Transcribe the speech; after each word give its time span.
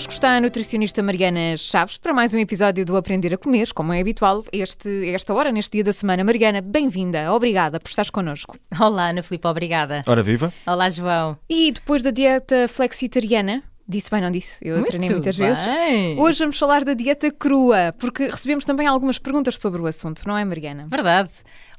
Connosco 0.00 0.14
está 0.14 0.36
a 0.36 0.40
nutricionista 0.40 1.02
Mariana 1.02 1.58
Chaves 1.58 1.98
para 1.98 2.14
mais 2.14 2.32
um 2.32 2.38
episódio 2.38 2.86
do 2.86 2.96
Aprender 2.96 3.34
a 3.34 3.36
Comer, 3.36 3.70
como 3.74 3.92
é 3.92 4.00
habitual, 4.00 4.42
este, 4.50 5.10
esta 5.10 5.34
hora, 5.34 5.52
neste 5.52 5.72
dia 5.72 5.84
da 5.84 5.92
semana. 5.92 6.24
Mariana, 6.24 6.62
bem-vinda, 6.62 7.30
obrigada 7.30 7.78
por 7.78 7.90
estares 7.90 8.10
connosco. 8.10 8.56
Olá, 8.80 9.10
Ana 9.10 9.22
Filipe, 9.22 9.46
obrigada. 9.46 10.02
Ora 10.06 10.22
viva. 10.22 10.54
Olá, 10.66 10.88
João. 10.88 11.36
E 11.50 11.70
depois 11.70 12.02
da 12.02 12.10
dieta 12.10 12.66
flexitariana, 12.66 13.62
Disse 13.86 14.08
bem, 14.08 14.20
não 14.20 14.30
disse? 14.30 14.56
Eu 14.62 14.76
Muito 14.76 14.86
treinei 14.86 15.10
muitas 15.10 15.36
bem. 15.36 15.48
vezes. 15.48 15.66
Hoje 16.16 16.38
vamos 16.38 16.56
falar 16.56 16.84
da 16.84 16.94
dieta 16.94 17.28
crua, 17.32 17.92
porque 17.98 18.26
recebemos 18.26 18.64
também 18.64 18.86
algumas 18.86 19.18
perguntas 19.18 19.56
sobre 19.56 19.82
o 19.82 19.86
assunto, 19.86 20.22
não 20.28 20.38
é, 20.38 20.44
Mariana? 20.44 20.86
Verdade. 20.88 21.30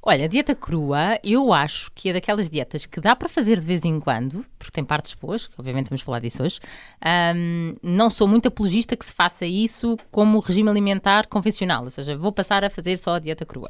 Olha, 0.03 0.25
a 0.25 0.27
dieta 0.27 0.55
crua, 0.55 1.19
eu 1.23 1.53
acho 1.53 1.91
que 1.93 2.09
é 2.09 2.13
daquelas 2.13 2.49
dietas 2.49 2.87
que 2.87 2.99
dá 2.99 3.15
para 3.15 3.29
fazer 3.29 3.59
de 3.59 3.65
vez 3.67 3.85
em 3.85 3.99
quando, 3.99 4.43
porque 4.57 4.71
tem 4.71 4.83
partes 4.83 5.13
boas, 5.13 5.45
que 5.45 5.53
obviamente 5.59 5.89
vamos 5.89 6.01
falar 6.01 6.19
disso 6.19 6.41
hoje. 6.41 6.59
Ahm, 6.99 7.75
não 7.83 8.09
sou 8.09 8.27
muito 8.27 8.47
apologista 8.47 8.97
que 8.97 9.05
se 9.05 9.13
faça 9.13 9.45
isso 9.45 9.95
como 10.11 10.39
regime 10.39 10.69
alimentar 10.71 11.27
convencional, 11.27 11.83
ou 11.83 11.91
seja, 11.91 12.17
vou 12.17 12.31
passar 12.31 12.65
a 12.65 12.69
fazer 12.71 12.97
só 12.97 13.13
a 13.13 13.19
dieta 13.19 13.45
crua. 13.45 13.69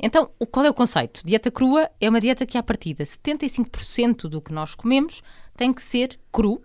Então, 0.00 0.30
o- 0.38 0.46
qual 0.46 0.64
é 0.64 0.70
o 0.70 0.74
conceito? 0.74 1.20
Dieta 1.22 1.50
crua 1.50 1.90
é 2.00 2.08
uma 2.08 2.20
dieta 2.20 2.46
que, 2.46 2.56
à 2.56 2.62
partida, 2.62 3.04
75% 3.04 4.28
do 4.30 4.40
que 4.40 4.54
nós 4.54 4.74
comemos 4.74 5.22
tem 5.54 5.70
que 5.72 5.82
ser 5.82 6.18
cru, 6.32 6.62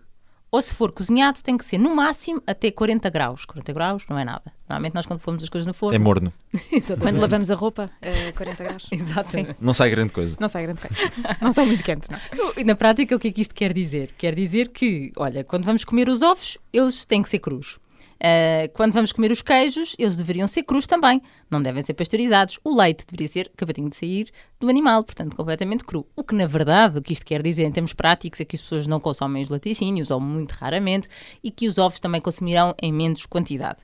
ou 0.52 0.62
se 0.62 0.74
for 0.74 0.92
cozinhado, 0.92 1.40
tem 1.44 1.58
que 1.58 1.66
ser 1.66 1.78
no 1.78 1.94
máximo 1.96 2.42
até 2.48 2.72
40 2.72 3.10
graus. 3.10 3.46
40 3.46 3.74
graus 3.74 4.04
não 4.10 4.18
é 4.18 4.24
nada. 4.24 4.54
Normalmente 4.70 4.96
nós 4.96 5.05
quando 5.05 5.20
pomos 5.20 5.44
as 5.44 5.50
coisas 5.50 5.68
no 5.68 5.74
forno... 5.74 5.96
É 5.96 6.00
morno. 6.00 6.34
Quando 7.00 7.20
lavamos 7.20 7.50
a 7.52 7.55
roupa, 7.55 7.90
a 8.02 8.34
40 8.34 8.64
graus. 8.64 8.88
Exatamente. 8.91 9.55
Não 9.60 9.74
sai 9.74 9.90
grande 9.90 10.13
coisa. 10.13 10.36
Não 10.40 10.49
sai 10.49 10.63
grande 10.63 10.82
coisa. 10.82 10.96
Não 11.41 11.52
sai 11.52 11.66
muito 11.66 11.84
quente, 11.84 12.08
não. 12.12 12.20
E 12.58 12.63
na 12.63 12.76
prática, 12.76 13.16
o 13.16 13.20
que 13.20 13.27
é 13.30 13.32
que 13.32 13.41
isto 13.41 13.54
quer 13.54 13.71
dizer? 13.71 14.13
Quer 14.18 14.34
dizer 14.36 14.70
que, 14.70 15.12
olha, 15.16 15.44
quando 15.44 15.63
vamos 15.63 15.86
comer 15.86 16.10
os 16.10 16.21
ovos, 16.21 16.58
eles 16.74 17.05
têm 17.05 17.21
que 17.21 17.30
ser 17.30 17.40
crus. 17.40 17.77
Ah, 18.20 18.70
quando 18.73 18.93
vamos 18.93 19.12
comer 19.12 19.32
os 19.32 19.41
queijos, 19.41 19.96
eles 19.98 20.18
deveriam 20.18 20.48
ser 20.48 20.63
crus 20.63 20.87
também. 20.87 21.21
Não 21.49 21.62
devem 21.62 21.82
ser 21.84 21.93
pasteurizados. 21.93 22.59
O 22.63 22.76
leite 22.76 23.05
deveria 23.05 23.27
ser 23.27 23.51
acabadinho 23.54 23.90
de 23.90 23.96
sair 23.96 24.32
do 24.59 24.68
animal, 24.70 25.04
portanto, 25.04 25.35
completamente 25.35 25.84
cru. 25.84 26.05
O 26.15 26.24
que, 26.24 26.35
na 26.35 26.46
verdade, 26.46 26.98
o 26.98 27.01
que 27.01 27.13
isto 27.13 27.26
quer 27.26 27.41
dizer 27.41 27.63
em 27.63 27.71
termos 27.71 27.93
práticos 27.93 28.40
é 28.40 28.46
que 28.46 28.55
as 28.55 28.62
pessoas 28.62 28.87
não 28.87 28.99
consomem 28.99 29.43
os 29.43 29.49
laticínios, 29.49 30.12
ou 30.12 30.20
muito 30.20 30.51
raramente, 30.54 31.07
e 31.43 31.51
que 31.51 31.68
os 31.68 31.77
ovos 31.77 31.99
também 31.99 32.20
consumirão 32.20 32.74
em 32.82 32.91
menos 32.91 33.26
quantidade. 33.26 33.79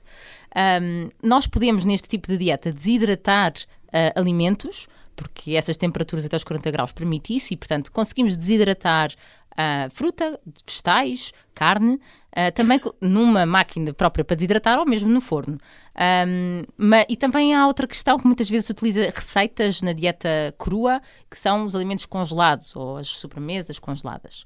Ahm, 0.54 1.10
nós 1.22 1.46
podemos, 1.46 1.84
neste 1.84 2.08
tipo 2.08 2.28
de 2.28 2.36
dieta, 2.36 2.72
desidratar 2.72 3.54
ah, 3.92 4.12
alimentos, 4.20 4.88
porque 5.16 5.54
essas 5.54 5.76
temperaturas 5.76 6.24
até 6.24 6.34
aos 6.34 6.44
40 6.44 6.70
graus 6.70 6.92
permite 6.92 7.34
isso, 7.34 7.54
e, 7.54 7.56
portanto, 7.56 7.92
conseguimos 7.92 8.36
desidratar 8.36 9.12
ah, 9.56 9.88
fruta, 9.90 10.40
vegetais, 10.66 11.32
carne, 11.54 12.00
ah, 12.34 12.50
também 12.52 12.80
numa 13.00 13.46
máquina 13.46 13.92
própria 13.92 14.24
para 14.24 14.36
desidratar 14.36 14.78
ou 14.78 14.86
mesmo 14.86 15.08
no 15.08 15.20
forno. 15.20 15.58
Ahm, 15.94 16.64
ma- 16.76 17.06
e 17.08 17.16
também 17.16 17.54
há 17.54 17.66
outra 17.66 17.86
questão 17.86 18.18
que 18.18 18.26
muitas 18.26 18.48
vezes 18.50 18.68
utiliza 18.70 19.02
receitas 19.14 19.82
na 19.82 19.92
dieta 19.92 20.54
crua, 20.58 21.00
que 21.30 21.38
são 21.38 21.64
os 21.64 21.74
alimentos 21.74 22.06
congelados 22.06 22.74
ou 22.74 22.96
as 22.96 23.08
sobremesas 23.08 23.78
congeladas. 23.78 24.44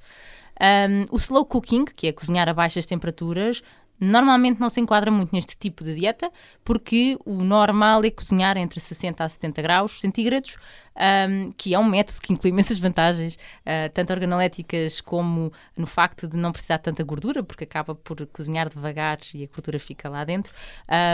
Um, 0.61 1.07
o 1.11 1.17
slow 1.17 1.45
cooking, 1.45 1.85
que 1.85 2.09
é 2.09 2.13
cozinhar 2.13 2.49
a 2.49 2.55
baixas 2.55 2.85
temperaturas, 2.85 3.63
normalmente 4.01 4.61
não 4.61 4.69
se 4.69 4.81
enquadra 4.81 5.11
muito 5.11 5.33
neste 5.33 5.57
tipo 5.57 5.83
de 5.85 5.95
dieta, 5.95 6.31
porque 6.65 7.19
o 7.25 7.43
normal 7.43 8.05
é 8.05 8.11
cozinhar 8.11 8.57
entre 8.57 8.81
60 8.81 9.25
a 9.25 9.29
70 9.29 9.63
graus 9.63 10.01
centígrados, 10.01 10.57
um, 10.99 11.53
que 11.53 11.75
é 11.75 11.79
um 11.79 11.85
método 11.85 12.21
que 12.21 12.33
inclui 12.33 12.51
imensas 12.51 12.79
vantagens, 12.79 13.35
uh, 13.35 13.89
tanto 13.95 14.13
organoléticas 14.13 15.01
como 15.01 15.53
no 15.77 15.87
facto 15.87 16.27
de 16.29 16.37
não 16.37 16.53
precisar 16.53 16.79
de 16.79 16.83
tanta 16.85 17.05
gordura, 17.05 17.43
porque 17.43 17.65
acaba 17.65 17.95
por 17.95 18.27
cozinhar 18.27 18.69
devagar 18.69 19.19
e 19.35 19.45
a 19.45 19.47
gordura 19.47 19.79
fica 19.79 20.09
lá 20.09 20.25
dentro, 20.25 20.53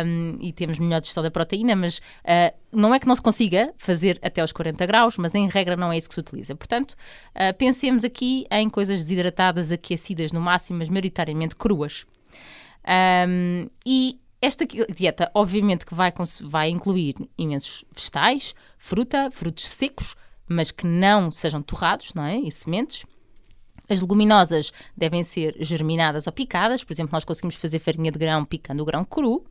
um, 0.06 0.38
e 0.40 0.52
temos 0.52 0.78
melhor 0.78 1.00
digestão 1.00 1.22
da 1.22 1.30
proteína, 1.30 1.76
mas 1.76 1.98
uh, 1.98 2.54
não 2.72 2.94
é 2.94 2.98
que 2.98 3.06
não 3.06 3.14
se 3.14 3.22
consiga 3.22 3.72
fazer 3.78 4.18
até 4.22 4.40
aos 4.40 4.52
40 4.52 4.86
graus, 4.86 5.18
mas 5.18 5.34
em 5.34 5.48
regra 5.48 5.76
não 5.76 5.92
é 5.92 5.98
isso 5.98 6.08
que 6.08 6.14
se 6.14 6.20
utiliza. 6.20 6.54
Portanto, 6.54 6.92
uh, 6.92 7.56
pensemos 7.56 8.04
aqui 8.04 8.46
em 8.50 8.68
coisas 8.70 9.00
desidratadas, 9.00 9.70
aquecidas 9.70 10.32
no 10.32 10.40
máximo, 10.40 10.78
mas 10.78 10.88
maioritariamente 10.88 11.54
cruas. 11.54 12.06
Um, 12.86 13.68
e 13.84 14.20
esta 14.40 14.66
dieta, 14.66 15.30
obviamente, 15.34 15.86
que 15.86 15.94
vai, 15.94 16.12
vai 16.42 16.68
incluir 16.68 17.14
imensos 17.38 17.84
vegetais, 17.94 18.54
fruta, 18.76 19.30
frutos 19.30 19.66
secos, 19.66 20.14
mas 20.46 20.70
que 20.70 20.86
não 20.86 21.30
sejam 21.30 21.62
torrados, 21.62 22.12
não 22.12 22.24
é? 22.24 22.36
E 22.38 22.52
sementes. 22.52 23.06
As 23.88 24.00
leguminosas 24.00 24.72
devem 24.96 25.22
ser 25.22 25.56
germinadas 25.60 26.26
ou 26.26 26.32
picadas. 26.32 26.82
Por 26.82 26.92
exemplo, 26.92 27.12
nós 27.12 27.24
conseguimos 27.24 27.54
fazer 27.54 27.78
farinha 27.78 28.10
de 28.10 28.18
grão 28.18 28.44
picando 28.44 28.82
o 28.82 28.86
grão 28.86 29.04
cru 29.04 29.44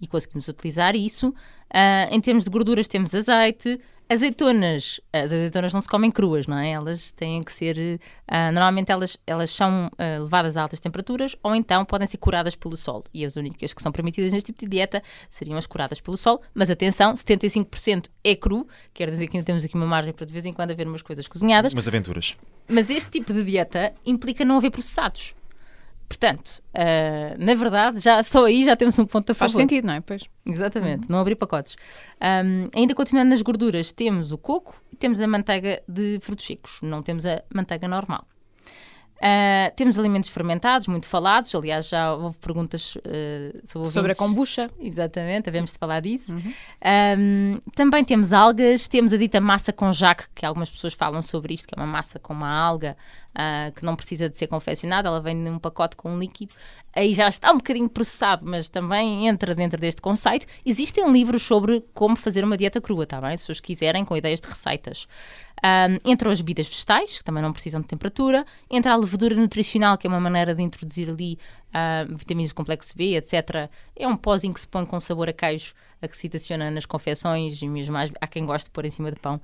e 0.00 0.06
conseguimos 0.06 0.48
utilizar 0.48 0.94
isso. 0.96 1.34
Ah, 1.76 2.06
em 2.08 2.20
termos 2.20 2.44
de 2.44 2.50
gorduras, 2.50 2.86
temos 2.86 3.12
azeite. 3.12 3.80
Azeitonas, 4.08 5.00
as 5.10 5.32
azeitonas 5.32 5.72
não 5.72 5.80
se 5.80 5.88
comem 5.88 6.10
cruas, 6.12 6.46
não 6.46 6.58
é? 6.58 6.70
Elas 6.70 7.10
têm 7.10 7.42
que 7.42 7.52
ser. 7.52 7.98
ah, 8.28 8.52
normalmente 8.52 8.92
elas, 8.92 9.18
elas 9.26 9.50
são 9.50 9.90
ah, 9.98 10.18
levadas 10.20 10.56
a 10.56 10.62
altas 10.62 10.78
temperaturas 10.78 11.34
ou 11.42 11.52
então 11.54 11.84
podem 11.84 12.06
ser 12.06 12.18
curadas 12.18 12.54
pelo 12.54 12.76
sol. 12.76 13.02
E 13.12 13.24
as 13.24 13.34
únicas 13.34 13.74
que 13.74 13.82
são 13.82 13.90
permitidas 13.90 14.32
neste 14.32 14.52
tipo 14.52 14.60
de 14.60 14.70
dieta 14.70 15.02
seriam 15.28 15.58
as 15.58 15.66
curadas 15.66 16.00
pelo 16.00 16.16
sol. 16.16 16.40
Mas 16.54 16.70
atenção, 16.70 17.14
75% 17.14 18.06
é 18.22 18.36
cru, 18.36 18.68
quer 18.92 19.10
dizer 19.10 19.26
que 19.26 19.36
ainda 19.36 19.46
temos 19.46 19.64
aqui 19.64 19.74
uma 19.74 19.86
margem 19.86 20.12
para 20.12 20.26
de 20.26 20.32
vez 20.32 20.44
em 20.44 20.52
quando 20.52 20.70
haver 20.70 20.86
umas 20.86 21.02
coisas 21.02 21.26
cozinhadas. 21.26 21.72
Umas 21.72 21.88
aventuras. 21.88 22.36
Mas 22.68 22.90
este 22.90 23.10
tipo 23.10 23.32
de 23.32 23.42
dieta 23.42 23.92
implica 24.06 24.44
não 24.44 24.58
haver 24.58 24.70
processados. 24.70 25.34
Portanto, 26.08 26.62
ah, 26.74 27.34
na 27.38 27.54
verdade, 27.54 28.00
já, 28.00 28.22
só 28.22 28.44
aí 28.46 28.64
já 28.64 28.76
temos 28.76 28.98
um 28.98 29.06
ponto 29.06 29.30
a 29.30 29.34
favor. 29.34 29.52
Faz 29.52 29.52
sentido, 29.52 29.86
não 29.86 29.94
é? 29.94 30.00
Pois. 30.00 30.24
Exatamente, 30.46 31.10
não 31.10 31.18
abrir 31.18 31.36
pacotes. 31.36 31.76
Ahm, 32.20 32.68
ainda 32.74 32.94
continuando 32.94 33.30
nas 33.30 33.42
gorduras, 33.42 33.92
temos 33.92 34.30
o 34.32 34.38
coco 34.38 34.74
e 34.92 34.96
temos 34.96 35.20
a 35.20 35.26
manteiga 35.26 35.82
de 35.88 36.18
frutos 36.20 36.46
secos, 36.46 36.80
não 36.82 37.02
temos 37.02 37.24
a 37.26 37.42
manteiga 37.52 37.88
normal. 37.88 38.26
Ah, 39.26 39.72
temos 39.74 39.98
alimentos 39.98 40.28
fermentados, 40.28 40.86
muito 40.86 41.06
falados, 41.06 41.54
aliás, 41.54 41.88
já 41.88 42.12
houve 42.12 42.36
perguntas 42.36 42.98
ah, 43.06 43.58
sobre, 43.64 43.88
Sobre 43.88 44.12
a 44.12 44.14
kombucha. 44.14 44.70
Exatamente, 44.78 45.48
havemos 45.48 45.72
de 45.72 45.78
falar 45.78 46.00
disso. 46.00 46.36
Ahm, 46.82 47.58
também 47.74 48.04
temos 48.04 48.34
algas, 48.34 48.86
temos 48.86 49.14
a 49.14 49.16
dita 49.16 49.40
massa 49.40 49.72
com 49.72 49.90
jaque, 49.94 50.24
que 50.34 50.44
algumas 50.44 50.68
pessoas 50.68 50.92
falam 50.92 51.22
sobre 51.22 51.54
isto, 51.54 51.66
que 51.66 51.74
é 51.74 51.80
uma 51.80 51.86
massa 51.86 52.18
com 52.18 52.34
uma 52.34 52.50
alga 52.50 52.98
ah, 53.34 53.72
que 53.74 53.82
não 53.82 53.96
precisa 53.96 54.28
de 54.28 54.36
ser 54.36 54.46
confeccionada, 54.46 55.08
ela 55.08 55.22
vem 55.22 55.34
num 55.34 55.58
pacote 55.58 55.96
com 55.96 56.12
um 56.12 56.18
líquido. 56.18 56.52
Aí 56.94 57.12
já 57.12 57.28
está 57.28 57.50
um 57.50 57.56
bocadinho 57.56 57.88
processado, 57.88 58.44
mas 58.46 58.68
também 58.68 59.26
entra 59.26 59.54
dentro 59.54 59.80
deste 59.80 60.00
conceito. 60.00 60.46
Existem 60.64 61.10
livros 61.10 61.42
sobre 61.42 61.82
como 61.92 62.16
fazer 62.16 62.44
uma 62.44 62.56
dieta 62.56 62.80
crua, 62.80 63.06
tá 63.06 63.20
bem? 63.20 63.36
Se 63.36 63.50
os 63.50 63.60
quiserem, 63.60 64.04
com 64.04 64.16
ideias 64.16 64.40
de 64.40 64.48
receitas. 64.48 65.08
Ahm, 65.62 65.96
entram 66.04 66.30
as 66.30 66.40
bebidas 66.40 66.68
vegetais, 66.68 67.18
que 67.18 67.24
também 67.24 67.42
não 67.42 67.52
precisam 67.52 67.80
de 67.80 67.86
temperatura. 67.86 68.44
Entra 68.70 68.92
a 68.92 68.96
levedura 68.96 69.34
nutricional, 69.34 69.96
que 69.96 70.06
é 70.06 70.10
uma 70.10 70.20
maneira 70.20 70.54
de 70.54 70.62
introduzir 70.62 71.08
ali 71.08 71.38
ah, 71.72 72.04
vitaminas 72.08 72.52
do 72.52 72.54
complexo 72.54 72.94
B, 72.96 73.16
etc. 73.16 73.70
É 73.96 74.06
um 74.06 74.16
pozinho 74.16 74.52
que 74.52 74.60
se 74.60 74.68
põe 74.68 74.84
com 74.84 75.00
sabor 75.00 75.28
a 75.28 75.32
queijo, 75.32 75.74
a 76.02 76.06
que 76.06 76.16
se 76.16 76.26
adiciona 76.26 76.70
nas 76.70 76.84
confecções 76.84 77.62
e 77.62 77.66
mesmo 77.66 77.94
mais, 77.94 78.12
há 78.20 78.26
quem 78.26 78.44
goste 78.44 78.68
de 78.68 78.72
pôr 78.72 78.84
em 78.84 78.90
cima 78.90 79.10
de 79.10 79.18
pão. 79.18 79.40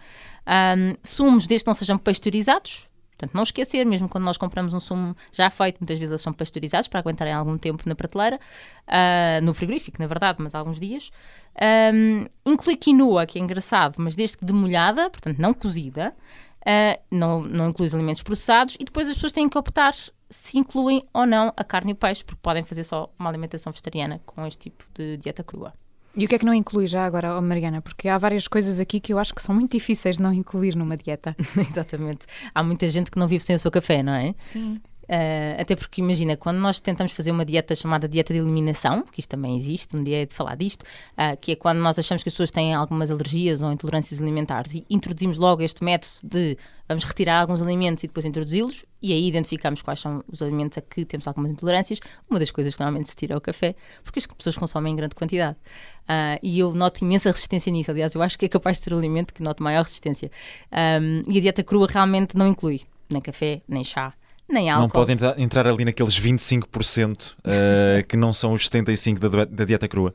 Ahm, 0.47 0.94
sumos, 1.03 1.47
desde 1.47 1.67
não 1.67 1.75
sejam 1.75 1.97
pasteurizados, 1.97 2.90
Portanto, 3.20 3.34
não 3.34 3.42
esquecer, 3.42 3.84
mesmo 3.84 4.08
quando 4.08 4.25
nós 4.25 4.38
compramos 4.38 4.72
um 4.72 4.81
sumo 4.81 5.14
já 5.31 5.50
feito, 5.50 5.78
muitas 5.78 5.98
vezes 5.98 6.10
eles 6.10 6.22
são 6.22 6.32
pasteurizados 6.32 6.88
para 6.88 7.00
aguentarem 7.00 7.34
algum 7.34 7.58
tempo 7.58 7.86
na 7.86 7.94
prateleira, 7.94 8.41
ah, 8.86 9.41
no 9.42 9.53
frigorífico, 9.53 9.98
na 10.00 10.06
verdade, 10.06 10.38
mas 10.41 10.54
alguns 10.54 10.81
dias. 10.81 11.10
Ahm, 11.60 12.26
inclui 12.47 12.76
quinoa, 12.76 13.26
que 13.26 13.38
é 13.38 13.43
engraçado, 13.43 13.96
mas 13.99 14.17
desde 14.17 14.38
que 14.38 14.44
demolhada, 14.44 15.11
portanto 15.11 15.38
não 15.38 15.52
cozida, 15.52 16.17
ah, 16.64 16.99
não, 17.11 17.43
não 17.43 17.69
inclui 17.69 17.88
os 17.88 17.94
alimentos 17.94 18.22
processados, 18.22 18.76
e 18.81 18.84
depois 18.84 19.06
as 19.06 19.14
pessoas 19.14 19.32
têm 19.32 19.49
que 19.49 19.58
optar 19.58 19.94
se 20.31 20.56
incluem 20.58 21.05
ou 21.12 21.26
não 21.26 21.52
a 21.56 21.64
carne 21.64 21.90
e 21.90 21.93
o 21.93 21.96
peixe, 21.96 22.25
porque 22.25 22.40
podem 22.40 22.62
fazer 22.62 22.84
só 22.84 23.12
uma 23.19 23.28
alimentação 23.28 23.70
vegetariana 23.70 24.20
com 24.25 24.46
este 24.46 24.70
tipo 24.70 24.84
de 24.94 25.19
dieta 25.19 25.44
crua. 25.44 25.75
E 26.17 26.25
o 26.25 26.29
que 26.29 26.35
é 26.35 26.39
que 26.39 26.45
não 26.45 26.53
inclui 26.53 26.87
já 26.87 27.07
agora, 27.07 27.37
oh, 27.37 27.41
Mariana? 27.41 27.81
Porque 27.81 28.09
há 28.09 28.19
várias 28.19 28.49
coisas 28.49 28.81
aqui 28.81 28.99
que 28.99 29.12
eu 29.12 29.19
acho 29.19 29.35
que 29.35 29.43
são 29.43 29.55
muito 29.55 29.73
difíceis 29.73 30.17
de 30.17 30.23
não 30.23 30.33
incluir 30.33 30.75
numa 30.75 30.97
dieta. 30.97 31.37
Exatamente. 31.69 32.27
Há 32.55 32.62
muita 32.62 32.89
gente 32.89 33.11
que 33.11 33.19
não 33.19 33.29
vive 33.29 33.45
sem 33.45 33.55
o 33.55 33.59
seu 33.59 33.71
café, 33.71 34.03
não 34.03 34.12
é? 34.12 34.35
Sim. 34.39 34.81
Uh, 35.11 35.61
até 35.61 35.75
porque, 35.75 36.01
imagina, 36.01 36.37
quando 36.37 36.59
nós 36.59 36.79
tentamos 36.79 37.11
fazer 37.11 37.33
uma 37.33 37.45
dieta 37.45 37.75
chamada 37.75 38.09
dieta 38.09 38.33
de 38.33 38.39
eliminação, 38.39 39.03
que 39.11 39.19
isto 39.19 39.31
também 39.31 39.57
existe, 39.57 39.97
um 39.97 40.05
dia 40.05 40.23
é 40.23 40.25
de 40.27 40.33
falar 40.33 40.55
disto, 40.55 40.83
uh, 40.83 41.37
que 41.41 41.51
é 41.51 41.57
quando 41.57 41.79
nós 41.79 41.99
achamos 41.99 42.23
que 42.23 42.29
as 42.29 42.33
pessoas 42.33 42.53
têm 42.53 42.75
algumas 42.75 43.11
alergias 43.11 43.61
ou 43.61 43.73
intolerâncias 43.73 44.21
alimentares 44.21 44.73
e 44.73 44.87
introduzimos 44.89 45.37
logo 45.37 45.62
este 45.62 45.83
método 45.83 46.15
de 46.23 46.57
vamos 46.87 47.03
retirar 47.03 47.41
alguns 47.41 47.61
alimentos 47.61 48.05
e 48.05 48.07
depois 48.07 48.25
introduzi-los, 48.25 48.85
e 49.03 49.12
aí 49.12 49.27
identificamos 49.27 49.83
quais 49.83 49.99
são 49.99 50.23
os 50.31 50.43
alimentos 50.43 50.79
a 50.79 50.81
que 50.81 51.05
temos 51.05 51.27
algumas 51.27 51.51
intolerâncias. 51.51 51.99
Uma 52.29 52.39
das 52.39 52.53
coisas 52.53 52.75
que 52.77 52.81
normalmente 52.81 53.09
se 53.09 53.17
tira 53.17 53.35
é 53.35 53.37
o 53.37 53.41
café, 53.41 53.75
porque 54.05 54.21
as 54.21 54.27
pessoas 54.27 54.57
consomem 54.57 54.93
em 54.93 54.97
grande 54.97 55.17
quantidade. 55.17 55.57
Uh, 56.03 56.39
e 56.41 56.61
eu 56.61 56.73
noto 56.73 57.03
imensa 57.03 57.33
resistência 57.33 57.73
nisso. 57.73 57.91
Aliás, 57.91 58.15
eu 58.15 58.23
acho 58.23 58.39
que 58.39 58.45
é 58.45 58.49
capaz 58.49 58.79
de 58.79 58.85
ser 58.85 58.93
o 58.93 58.99
alimento 58.99 59.35
que 59.35 59.43
noto 59.43 59.61
maior 59.61 59.83
resistência. 59.83 60.31
Um, 60.73 61.23
e 61.29 61.39
a 61.39 61.41
dieta 61.41 61.65
crua 61.65 61.89
realmente 61.89 62.37
não 62.37 62.47
inclui 62.47 62.83
nem 63.09 63.21
café, 63.21 63.61
nem 63.69 63.83
chá, 63.83 64.15
nem 64.50 64.70
álcool. 64.70 64.82
Não 64.82 64.88
pode 64.91 65.12
entrar, 65.12 65.38
entrar 65.38 65.67
ali 65.67 65.85
naqueles 65.85 66.19
25% 66.19 67.32
uh, 67.32 68.06
que 68.06 68.17
não 68.17 68.32
são 68.32 68.52
os 68.52 68.69
75% 68.69 69.19
da, 69.19 69.44
da 69.44 69.64
dieta 69.64 69.88
crua. 69.88 70.14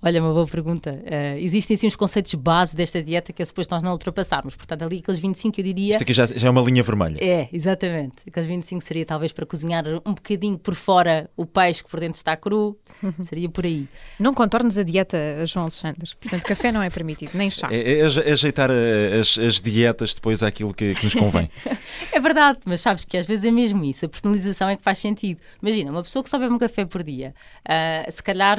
Olha, 0.00 0.22
uma 0.22 0.32
boa 0.32 0.46
pergunta. 0.46 0.92
Uh, 0.92 1.38
existem 1.38 1.76
sim 1.76 1.86
os 1.86 1.96
conceitos 1.96 2.34
base 2.34 2.76
desta 2.76 3.02
dieta 3.02 3.32
que 3.32 3.42
é 3.42 3.44
suposto 3.44 3.74
nós 3.74 3.82
não 3.82 3.92
ultrapassarmos. 3.92 4.54
Portanto, 4.54 4.82
ali 4.82 4.98
aqueles 4.98 5.20
25 5.20 5.60
eu 5.60 5.64
diria. 5.64 5.90
Isto 5.92 6.02
aqui 6.02 6.12
já, 6.12 6.26
já 6.26 6.46
é 6.46 6.50
uma 6.50 6.62
linha 6.62 6.82
vermelha. 6.82 7.18
É, 7.20 7.48
exatamente. 7.52 8.16
Aqueles 8.26 8.48
25 8.48 8.84
seria 8.84 9.04
talvez 9.04 9.32
para 9.32 9.44
cozinhar 9.44 9.84
um 10.06 10.14
bocadinho 10.14 10.58
por 10.58 10.74
fora 10.74 11.28
o 11.36 11.44
peixe 11.44 11.82
que 11.82 11.90
por 11.90 12.00
dentro 12.00 12.18
está 12.18 12.36
cru. 12.36 12.78
seria 13.24 13.48
por 13.48 13.64
aí. 13.64 13.88
Não 14.18 14.32
contornes 14.32 14.78
a 14.78 14.82
dieta, 14.82 15.18
João 15.46 15.64
Alexandre. 15.64 16.10
Portanto, 16.20 16.42
café 16.44 16.70
não 16.70 16.82
é 16.82 16.90
permitido, 16.90 17.32
nem 17.34 17.50
chá. 17.50 17.68
É, 17.70 17.76
é, 17.76 17.98
é 18.00 18.32
ajeitar 18.32 18.70
as, 18.70 19.36
as, 19.38 19.60
dietas 19.60 20.14
depois 20.14 20.42
àquilo 20.42 20.72
que, 20.72 20.94
que 20.94 21.04
nos 21.04 21.14
convém. 21.14 21.50
é 22.12 22.20
verdade, 22.20 22.60
mas 22.64 22.80
sabes 22.80 23.04
que 23.04 23.16
às 23.16 23.26
vezes 23.26 23.37
é 23.44 23.50
mesmo 23.50 23.84
isso. 23.84 24.06
A 24.06 24.08
personalização 24.08 24.68
é 24.68 24.76
que 24.76 24.82
faz 24.82 24.98
sentido. 24.98 25.40
Imagina, 25.62 25.90
uma 25.90 26.02
pessoa 26.02 26.22
que 26.22 26.30
só 26.30 26.38
bebe 26.38 26.52
um 26.52 26.58
café 26.58 26.84
por 26.84 27.02
dia, 27.02 27.34
uh, 27.66 28.10
se 28.10 28.22
calhar 28.22 28.58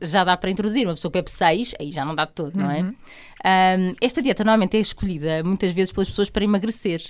já 0.00 0.24
dá 0.24 0.36
para 0.36 0.50
introduzir. 0.50 0.86
Uma 0.86 0.94
pessoa 0.94 1.10
que 1.10 1.18
bebe 1.18 1.30
6, 1.30 1.74
aí 1.78 1.92
já 1.92 2.04
não 2.04 2.14
dá 2.14 2.24
de 2.24 2.32
todo, 2.32 2.56
não 2.56 2.70
é? 2.70 2.82
Um, 2.82 2.86
uhum. 2.86 3.96
esta 4.00 4.22
dieta 4.22 4.44
normalmente 4.44 4.76
é 4.76 4.80
escolhida 4.80 5.42
muitas 5.42 5.72
vezes 5.72 5.92
pelas 5.92 6.08
pessoas 6.08 6.28
para 6.28 6.44
emagrecer, 6.44 7.02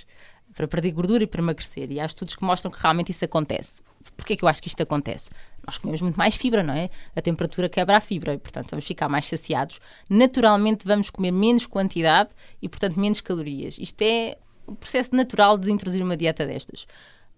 para 0.55 0.67
perder 0.67 0.91
gordura 0.91 1.23
e 1.23 1.27
para 1.27 1.41
emagrecer. 1.41 1.91
E 1.91 1.99
há 1.99 2.05
estudos 2.05 2.35
que 2.35 2.43
mostram 2.43 2.71
que 2.71 2.79
realmente 2.81 3.11
isso 3.11 3.25
acontece. 3.25 3.81
Porquê 4.17 4.33
é 4.33 4.35
que 4.35 4.43
eu 4.43 4.49
acho 4.49 4.61
que 4.61 4.67
isto 4.67 4.81
acontece? 4.81 5.29
Nós 5.65 5.77
comemos 5.77 6.01
muito 6.01 6.15
mais 6.15 6.35
fibra, 6.35 6.63
não 6.63 6.73
é? 6.73 6.89
A 7.15 7.21
temperatura 7.21 7.69
quebra 7.69 7.97
a 7.97 8.01
fibra 8.01 8.33
e, 8.33 8.37
portanto, 8.37 8.71
vamos 8.71 8.85
ficar 8.85 9.07
mais 9.07 9.27
saciados. 9.27 9.79
Naturalmente, 10.09 10.85
vamos 10.85 11.09
comer 11.09 11.31
menos 11.31 11.65
quantidade 11.65 12.29
e, 12.61 12.67
portanto, 12.67 12.99
menos 12.99 13.21
calorias. 13.21 13.77
Isto 13.79 14.01
é 14.01 14.37
o 14.65 14.75
processo 14.75 15.15
natural 15.15 15.57
de 15.57 15.71
introduzir 15.71 16.03
uma 16.03 16.17
dieta 16.17 16.45
destas. 16.45 16.85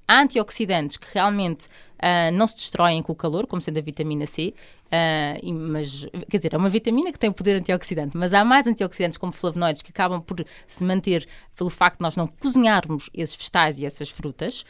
Há 0.08 0.22
antioxidantes 0.22 0.98
que 0.98 1.08
realmente 1.14 1.68
uh, 2.00 2.32
não 2.34 2.48
se 2.48 2.56
destroem 2.56 3.02
com 3.02 3.12
o 3.12 3.16
calor, 3.16 3.48
como 3.48 3.62
sendo 3.62 3.78
a 3.80 3.82
vitamina 3.82 4.26
C, 4.26 4.54
uh, 4.88 5.54
mas, 5.54 6.06
quer 6.30 6.38
dizer, 6.38 6.54
é 6.54 6.58
uma 6.58 6.70
vitamina 6.70 7.12
que 7.12 7.20
tem 7.20 7.30
o 7.30 7.34
poder 7.34 7.56
antioxidante, 7.58 8.16
mas 8.16 8.34
há 8.34 8.44
mais 8.44 8.68
antioxidantes 8.68 9.18
como 9.18 9.32
flavonoides 9.32 9.82
que 9.82 9.92
acabam 9.92 10.22
por 10.22 10.46
se 10.68 10.84
manter 10.84 11.28
pelo 11.56 11.70
facto 11.70 11.98
de 11.98 12.04
nós 12.04 12.16
não 12.16 12.28
cozinharmos 12.28 13.10
esses 13.14 13.36
vegetais 13.36 13.80
e 13.80 13.86
essas 13.86 14.10
frutas. 14.10 14.66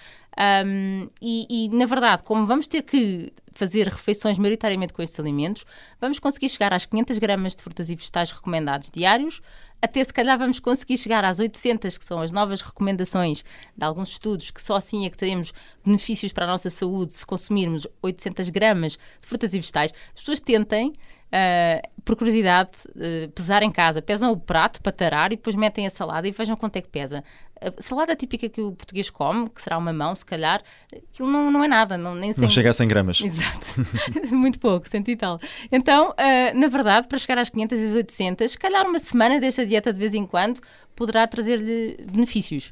Um, 0.66 1.10
e, 1.22 1.66
e, 1.66 1.70
na 1.70 1.86
verdade, 1.86 2.24
como 2.24 2.46
vamos 2.46 2.68
ter 2.68 2.82
que 2.82 3.32
fazer 3.54 3.88
refeições 3.88 4.38
maioritariamente 4.40 4.92
com 4.92 5.02
estes 5.02 5.20
alimentos, 5.20 5.64
vamos 6.02 6.18
conseguir 6.18 6.50
chegar 6.50 6.74
às 6.74 6.86
500 6.86 7.20
gramas 7.20 7.56
de 7.56 7.62
frutas 7.62 7.90
e 7.90 7.96
vegetais 7.96 8.32
recomendados 8.32 8.90
diários, 8.90 9.42
até 9.80 10.04
se 10.04 10.14
calhar 10.14 10.38
vamos 10.38 10.60
conseguir 10.60 10.98
chegar 10.98 11.24
às 11.26 11.40
800, 11.40 11.98
que 11.98 12.06
são 12.06 12.20
as 12.20 12.32
novas 12.32 12.62
recomendações 12.62 13.44
de 13.76 13.86
alguns 13.86 14.10
estudos, 14.10 14.50
que 14.50 14.64
só 14.64 14.78
assim 14.78 15.06
é 15.06 15.10
que 15.10 15.18
teremos 15.18 15.54
benefícios 15.86 16.32
para 16.32 16.46
a 16.46 16.48
nossa 16.48 16.70
saúde 16.70 17.13
se 17.18 17.26
consumirmos 17.26 17.88
800 18.02 18.50
gramas 18.50 18.94
de 18.94 19.28
frutas 19.28 19.54
e 19.54 19.60
vegetais. 19.60 19.94
As 20.14 20.20
pessoas 20.20 20.40
tentem 20.40 20.94
Uh, 21.34 21.82
por 22.06 22.16
curiosidade, 22.16 22.70
uh, 22.90 23.28
pesar 23.32 23.64
em 23.64 23.72
casa. 23.72 24.04
Pesam 24.04 24.32
o 24.32 24.38
prato 24.38 24.80
para 24.84 24.92
tarar 24.92 25.34
e 25.34 25.36
depois 25.36 25.56
metem 25.56 25.88
a 25.88 25.90
salada 25.90 26.28
e 26.28 26.32
vejam 26.32 26.56
quanto 26.56 26.76
é 26.76 26.82
que 26.82 26.88
pesa. 26.88 27.24
A 27.60 27.82
salada 27.82 28.16
típica 28.16 28.48
que 28.48 28.62
o 28.62 28.74
português 28.74 29.10
come, 29.10 29.50
que 29.50 29.60
será 29.60 29.80
uma 29.80 29.92
mão, 29.92 30.16
se 30.16 30.24
calhar, 30.24 30.62
aquilo 30.96 31.32
não, 31.32 31.50
não 31.50 31.64
é 31.64 31.68
nada. 31.68 31.98
Não, 31.98 32.14
nem 32.14 32.36
não 32.38 32.50
chega 32.52 32.70
a 32.70 32.74
100 32.74 32.88
gramas. 32.88 33.20
Exato. 33.26 33.82
Muito 34.32 34.60
pouco, 34.60 34.88
cento 34.88 35.10
e 35.10 35.16
tal. 35.16 35.40
Então, 35.72 36.12
uh, 36.12 36.60
na 36.60 36.68
verdade, 36.68 37.08
para 37.08 37.18
chegar 37.18 37.40
às 37.40 37.50
500 37.50 37.80
e 37.80 37.96
800, 37.96 38.52
se 38.52 38.60
calhar 38.60 38.86
uma 38.86 39.00
semana 39.00 39.40
desta 39.40 39.66
dieta 39.66 39.92
de 39.92 39.98
vez 39.98 40.14
em 40.14 40.28
quando 40.28 40.62
poderá 40.96 41.26
trazer-lhe 41.26 41.98
benefícios. 42.12 42.70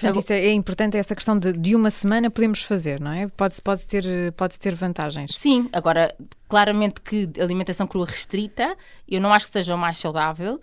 Portanto, 0.00 0.22
isso 0.22 0.32
é, 0.32 0.46
é, 0.46 0.52
importante, 0.52 0.96
essa 0.96 1.14
questão 1.14 1.38
de, 1.38 1.52
de 1.52 1.74
uma 1.74 1.90
semana 1.90 2.30
podemos 2.30 2.62
fazer, 2.62 3.00
não 3.00 3.10
é? 3.10 3.28
Pode, 3.28 3.60
pode, 3.62 3.86
ter, 3.86 4.32
pode 4.32 4.58
ter 4.58 4.74
vantagens. 4.74 5.34
Sim, 5.34 5.68
agora, 5.72 6.14
claramente 6.48 7.00
que 7.00 7.28
alimentação 7.40 7.86
crua 7.86 8.06
restrita, 8.06 8.76
eu 9.08 9.20
não 9.20 9.32
acho 9.32 9.46
que 9.46 9.52
seja 9.52 9.74
o 9.74 9.78
mais 9.78 9.98
saudável, 9.98 10.60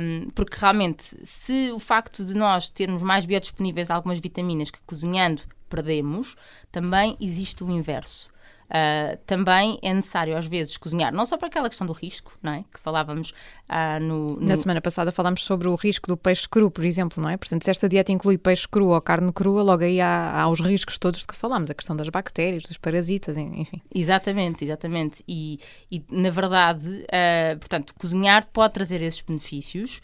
um, 0.00 0.30
porque 0.34 0.56
realmente, 0.58 1.16
se 1.22 1.70
o 1.72 1.78
facto 1.78 2.24
de 2.24 2.34
nós 2.34 2.70
termos 2.70 3.02
mais 3.02 3.26
biodisponíveis 3.26 3.90
algumas 3.90 4.20
vitaminas 4.20 4.70
que 4.70 4.78
cozinhando 4.86 5.42
perdemos, 5.68 6.36
também 6.70 7.16
existe 7.20 7.62
o 7.64 7.70
inverso. 7.70 8.28
Uh, 8.70 9.18
também 9.26 9.80
é 9.82 9.92
necessário, 9.92 10.36
às 10.36 10.46
vezes, 10.46 10.76
cozinhar, 10.76 11.12
não 11.12 11.26
só 11.26 11.36
para 11.36 11.48
aquela 11.48 11.68
questão 11.68 11.84
do 11.84 11.92
risco, 11.92 12.32
não 12.40 12.52
é? 12.52 12.60
Que 12.60 12.78
falávamos 12.78 13.30
uh, 13.68 14.00
no, 14.00 14.36
no, 14.36 14.46
Na 14.46 14.54
semana 14.54 14.80
passada 14.80 15.10
falámos 15.10 15.42
sobre 15.42 15.66
o 15.66 15.74
risco 15.74 16.06
do 16.06 16.16
peixe 16.16 16.48
cru, 16.48 16.70
por 16.70 16.84
exemplo, 16.84 17.20
não 17.20 17.28
é? 17.28 17.36
Portanto, 17.36 17.64
se 17.64 17.70
esta 17.70 17.88
dieta 17.88 18.12
inclui 18.12 18.38
peixe 18.38 18.68
cru 18.68 18.90
ou 18.90 19.00
carne 19.00 19.32
crua, 19.32 19.64
logo 19.64 19.82
aí 19.82 20.00
há, 20.00 20.40
há 20.40 20.48
os 20.48 20.60
riscos 20.60 20.98
todos 20.98 21.20
de 21.20 21.26
que 21.26 21.34
falámos, 21.34 21.68
a 21.68 21.74
questão 21.74 21.96
das 21.96 22.08
bactérias, 22.08 22.62
dos 22.62 22.78
parasitas, 22.78 23.36
enfim. 23.36 23.82
Exatamente, 23.92 24.64
exatamente. 24.64 25.24
E, 25.26 25.58
e 25.90 26.04
na 26.08 26.30
verdade, 26.30 26.86
uh, 26.86 27.58
portanto, 27.58 27.92
cozinhar 27.98 28.46
pode 28.52 28.72
trazer 28.72 29.02
esses 29.02 29.20
benefícios. 29.20 30.00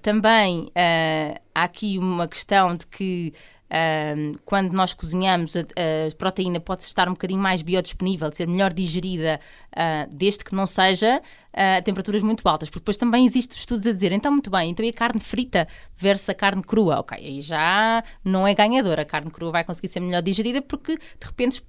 também 0.00 0.72
há 1.54 1.62
aqui 1.62 1.98
uma 1.98 2.26
questão 2.26 2.74
de 2.74 2.86
que 2.86 3.34
quando 4.44 4.72
nós 4.72 4.94
cozinhamos, 4.94 5.56
a, 5.56 5.60
a, 5.60 6.14
proteína 6.16 6.60
pode 6.60 6.84
estar 6.84 7.08
um 7.08 7.12
bocadinho 7.12 7.40
mais 7.40 7.62
biodisponível, 7.62 8.32
ser 8.32 8.46
melhor 8.46 8.72
digerida, 8.72 9.40
uh, 9.72 10.14
desde 10.14 10.44
que 10.44 10.54
não 10.54 10.66
seja 10.66 11.20
a 11.52 11.80
temperaturas 11.82 12.22
muito 12.22 12.46
altas. 12.48 12.68
Porque 12.68 12.80
depois 12.80 12.96
também 12.96 13.24
existem 13.26 13.58
estudos 13.58 13.86
a 13.86 13.92
dizer, 13.92 14.12
então, 14.12 14.30
muito 14.30 14.50
bem, 14.50 14.70
então 14.70 14.84
e 14.84 14.90
a 14.90 14.92
carne 14.92 15.20
frita 15.20 15.66
versus 15.96 16.28
a 16.28 16.34
carne 16.34 16.62
crua? 16.62 17.00
Ok, 17.00 17.18
aí 17.18 17.40
já 17.40 18.04
não 18.24 18.46
é 18.46 18.54
ganhadora. 18.54 19.02
A 19.02 19.04
carne 19.04 19.30
crua 19.30 19.50
vai 19.50 19.64
conseguir 19.64 19.88
ser 19.88 20.00
melhor 20.00 20.22
digerida 20.22 20.62
porque, 20.62 20.96
de 20.96 21.26
repente, 21.26 21.62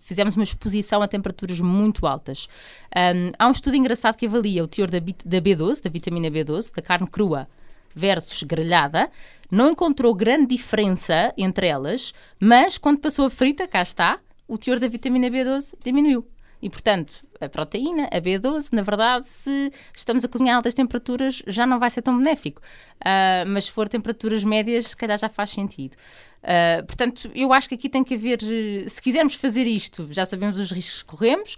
fizemos 0.00 0.36
uma 0.36 0.44
exposição 0.44 1.00
a 1.00 1.08
temperaturas 1.08 1.60
muito 1.60 2.06
altas. 2.06 2.48
Um, 2.94 3.32
há 3.38 3.48
um 3.48 3.52
estudo 3.52 3.76
engraçado 3.76 4.16
que 4.16 4.26
avalia 4.26 4.62
o 4.64 4.68
teor 4.68 4.90
da, 4.90 4.98
da 4.98 5.40
B12, 5.40 5.82
da 5.82 5.90
vitamina 5.90 6.28
B12, 6.28 6.74
da 6.74 6.82
carne 6.82 7.06
crua 7.06 7.48
versus 7.94 8.42
grelhada, 8.42 9.10
não 9.50 9.70
encontrou 9.70 10.14
grande 10.14 10.54
diferença 10.54 11.32
entre 11.36 11.66
elas, 11.66 12.14
mas 12.38 12.78
quando 12.78 13.00
passou 13.00 13.26
a 13.26 13.30
frita, 13.30 13.66
cá 13.66 13.82
está, 13.82 14.20
o 14.46 14.56
teor 14.56 14.78
da 14.78 14.88
vitamina 14.88 15.28
B12 15.28 15.74
diminuiu. 15.84 16.26
E, 16.62 16.68
portanto, 16.68 17.24
a 17.40 17.48
proteína, 17.48 18.08
a 18.12 18.20
B12, 18.20 18.72
na 18.72 18.82
verdade, 18.82 19.26
se 19.26 19.72
estamos 19.96 20.24
a 20.24 20.28
cozinhar 20.28 20.54
a 20.54 20.56
altas 20.58 20.74
temperaturas, 20.74 21.42
já 21.46 21.66
não 21.66 21.78
vai 21.78 21.88
ser 21.90 22.02
tão 22.02 22.16
benéfico. 22.16 22.60
Uh, 23.00 23.48
mas 23.48 23.64
se 23.64 23.72
for 23.72 23.88
temperaturas 23.88 24.44
médias, 24.44 24.88
se 24.88 24.96
calhar 24.96 25.16
já 25.16 25.28
faz 25.28 25.50
sentido. 25.50 25.96
Uh, 26.42 26.84
portanto, 26.86 27.30
eu 27.34 27.52
acho 27.52 27.68
que 27.68 27.74
aqui 27.74 27.88
tem 27.88 28.02
que 28.02 28.14
haver, 28.14 28.40
se 28.88 29.00
quisermos 29.00 29.34
fazer 29.34 29.66
isto, 29.66 30.08
já 30.10 30.24
sabemos 30.24 30.58
os 30.58 30.70
riscos 30.70 31.02
que 31.02 31.08
corremos, 31.08 31.56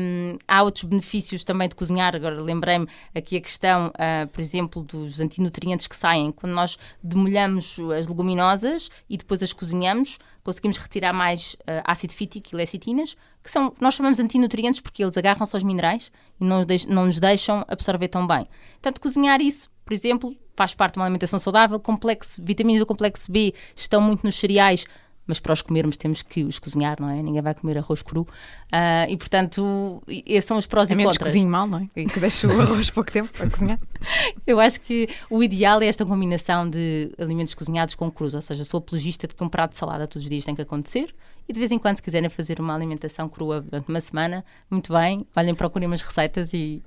um, 0.00 0.38
há 0.48 0.62
outros 0.62 0.84
benefícios 0.84 1.44
também 1.44 1.68
de 1.68 1.74
cozinhar. 1.74 2.14
Agora 2.14 2.40
lembrei-me 2.40 2.86
aqui 3.14 3.36
a 3.36 3.40
questão, 3.40 3.88
uh, 3.88 4.26
por 4.28 4.40
exemplo, 4.40 4.82
dos 4.82 5.20
antinutrientes 5.20 5.86
que 5.86 5.96
saem 5.96 6.32
quando 6.32 6.52
nós 6.52 6.78
demolhamos 7.02 7.78
as 7.96 8.06
leguminosas 8.06 8.90
e 9.08 9.16
depois 9.16 9.42
as 9.42 9.52
cozinhamos, 9.52 10.18
conseguimos 10.46 10.78
retirar 10.78 11.12
mais 11.12 11.54
uh, 11.54 11.82
ácido 11.84 12.14
fítico 12.14 12.50
e 12.52 12.56
lecitinas, 12.56 13.16
que 13.42 13.50
são, 13.50 13.74
nós 13.80 13.94
chamamos 13.94 14.18
antinutrientes 14.20 14.80
porque 14.80 15.02
eles 15.02 15.16
agarram-se 15.18 15.54
aos 15.54 15.62
minerais 15.62 16.10
e 16.40 16.44
não, 16.44 16.64
não 16.88 17.06
nos 17.06 17.20
deixam 17.20 17.64
absorver 17.68 18.08
tão 18.08 18.26
bem. 18.26 18.46
Portanto, 18.74 19.00
cozinhar 19.00 19.40
isso, 19.40 19.68
por 19.84 19.92
exemplo, 19.92 20.34
faz 20.54 20.74
parte 20.74 20.94
de 20.94 21.00
uma 21.00 21.04
alimentação 21.04 21.38
saudável. 21.38 21.78
Complexo, 21.78 22.42
vitaminas 22.42 22.80
do 22.80 22.86
complexo 22.86 23.30
B 23.30 23.52
estão 23.74 24.00
muito 24.00 24.24
nos 24.24 24.36
cereais, 24.36 24.84
mas 25.26 25.40
para 25.40 25.52
os 25.52 25.62
comermos 25.62 25.96
temos 25.96 26.22
que 26.22 26.44
os 26.44 26.58
cozinhar, 26.58 26.96
não 27.00 27.10
é? 27.10 27.22
Ninguém 27.22 27.42
vai 27.42 27.54
comer 27.54 27.78
arroz 27.78 28.02
cru. 28.02 28.22
Uh, 28.22 29.08
e, 29.08 29.16
portanto, 29.16 30.02
esses 30.08 30.44
são 30.44 30.58
os 30.58 30.66
prós 30.66 30.90
a 30.90 30.94
e 30.94 30.96
menos 30.96 31.14
contras. 31.14 31.32
cozinho 31.32 31.50
mal, 31.50 31.66
não 31.66 31.78
é? 31.78 31.88
E 31.96 32.06
que 32.06 32.20
deixe 32.20 32.46
o 32.46 32.60
arroz 32.60 32.90
pouco 32.90 33.10
tempo 33.10 33.30
para 33.36 33.50
cozinhar. 33.50 33.78
Eu 34.46 34.60
acho 34.60 34.80
que 34.80 35.08
o 35.28 35.42
ideal 35.42 35.82
é 35.82 35.86
esta 35.86 36.04
combinação 36.06 36.68
de 36.68 37.12
alimentos 37.18 37.54
cozinhados 37.54 37.94
com 37.94 38.10
crus, 38.10 38.34
ou 38.34 38.42
seja, 38.42 38.64
sou 38.64 38.78
apologista 38.78 39.26
de 39.26 39.34
que 39.34 39.42
um 39.42 39.48
prato 39.48 39.72
de 39.72 39.78
salada 39.78 40.06
todos 40.06 40.24
os 40.24 40.30
dias 40.30 40.44
tem 40.44 40.54
que 40.54 40.62
acontecer 40.62 41.14
e 41.48 41.52
de 41.52 41.58
vez 41.58 41.70
em 41.70 41.78
quando, 41.78 41.96
se 41.96 42.02
quiserem 42.02 42.28
fazer 42.28 42.60
uma 42.60 42.74
alimentação 42.74 43.28
crua 43.28 43.60
durante 43.60 43.88
uma 43.88 44.00
semana, 44.00 44.44
muito 44.68 44.92
bem, 44.92 45.24
olhem, 45.34 45.54
procurem 45.54 45.86
umas 45.86 46.02
receitas 46.02 46.52
e 46.52 46.82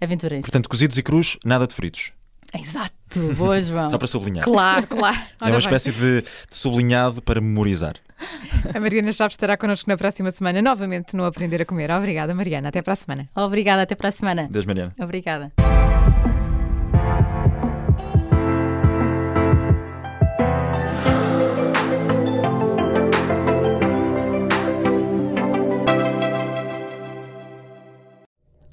aventurem-se. 0.00 0.42
Portanto, 0.42 0.68
cozidos 0.68 0.96
e 0.96 1.02
crus, 1.02 1.36
nada 1.44 1.66
de 1.66 1.74
fritos. 1.74 2.12
Exato, 2.54 3.34
boa, 3.36 3.60
João. 3.60 3.90
Só 3.90 3.98
para 3.98 4.06
sublinhar. 4.06 4.44
Claro, 4.44 4.86
claro. 4.86 5.18
Ora 5.40 5.50
é 5.50 5.52
uma 5.54 5.58
espécie 5.58 5.92
de, 5.92 6.22
de, 6.22 6.28
sublinhado 6.50 7.20
para 7.22 7.40
memorizar. 7.40 7.96
A 8.74 8.80
Mariana 8.80 9.12
Chaves 9.12 9.34
estará 9.34 9.56
connosco 9.56 9.88
na 9.88 9.96
próxima 9.96 10.30
semana, 10.30 10.60
novamente 10.60 11.16
no 11.16 11.24
Aprender 11.24 11.62
a 11.62 11.64
Comer. 11.64 11.90
Obrigada, 11.90 12.34
Mariana. 12.34 12.68
Até 12.68 12.82
para 12.82 12.94
a 12.94 12.96
semana. 12.96 13.28
Obrigada, 13.34 13.82
até 13.82 13.94
para 13.94 14.08
a 14.08 14.12
semana. 14.12 14.48
Deus, 14.50 14.64
Mariana. 14.64 14.92
Obrigada. 14.98 15.52